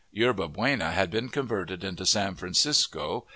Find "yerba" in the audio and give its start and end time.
0.11-0.47